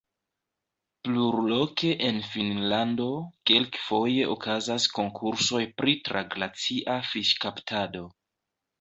Plurloke 1.07 1.91
en 2.07 2.17
Finnlando 2.31 3.07
kelkfoje 3.51 4.27
okazas 4.39 4.91
konkursoj 4.99 5.65
pri 5.81 5.97
traglacia 6.11 7.01
fiŝkaptado. 7.15 8.07